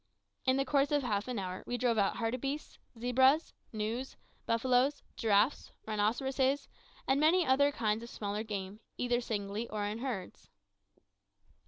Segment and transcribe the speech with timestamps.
[0.45, 4.15] In the course of half an hour we drove out hartbeests, zebras, gnus,
[4.47, 6.67] buffaloes, giraffes, rhinoceroses,
[7.07, 10.49] and many other kinds of smaller game, either singly or in herds.